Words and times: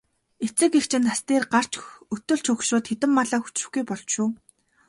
Эцэг 0.45 0.73
эх 0.79 0.85
чинь 0.91 1.05
нас 1.07 1.19
дээр 1.27 1.43
гарч 1.53 1.73
өтөлж 2.15 2.45
хөгшрөөд 2.49 2.85
хэдэн 2.89 3.11
малаа 3.15 3.41
хүчрэхгүй 3.41 3.83
болж 3.87 4.07
шүү. 4.13 4.27